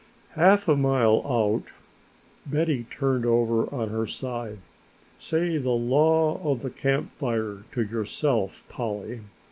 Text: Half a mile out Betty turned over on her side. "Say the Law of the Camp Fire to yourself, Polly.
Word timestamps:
Half 0.31 0.67
a 0.67 0.75
mile 0.75 1.21
out 1.27 1.65
Betty 2.47 2.87
turned 2.89 3.23
over 3.23 3.71
on 3.71 3.89
her 3.89 4.07
side. 4.07 4.57
"Say 5.19 5.59
the 5.59 5.69
Law 5.75 6.41
of 6.43 6.63
the 6.63 6.71
Camp 6.71 7.11
Fire 7.11 7.65
to 7.73 7.83
yourself, 7.83 8.63
Polly. 8.67 9.21